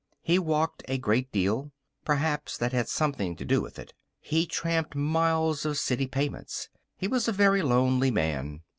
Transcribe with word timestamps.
He 0.23 0.39
walked 0.39 0.81
a 0.87 0.97
great 0.97 1.31
deal. 1.31 1.71
Perhaps 2.05 2.57
that 2.57 2.73
had 2.73 2.89
something 2.89 3.35
to 3.35 3.45
do 3.45 3.61
with 3.61 3.77
it. 3.77 3.93
He 4.19 4.47
tramped 4.47 4.95
miles 4.95 5.63
of 5.63 5.77
city 5.77 6.07
pavements. 6.07 6.69
He 6.97 7.07
was 7.07 7.27
a 7.27 7.31
very 7.31 7.61
lonely 7.61 8.09
man. 8.09 8.63